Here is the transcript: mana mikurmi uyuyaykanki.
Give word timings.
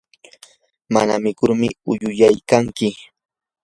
mana 0.93 1.13
mikurmi 1.23 1.67
uyuyaykanki. 1.91 2.89